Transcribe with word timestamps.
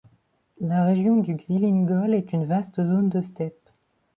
La 0.61 0.83
région 0.85 1.17
du 1.17 1.35
Xilin 1.35 1.85
Gol 1.85 2.15
est 2.15 2.33
une 2.33 2.45
vaste 2.45 2.77
zone 2.83 3.09
de 3.09 3.21
steppe. 3.21 3.69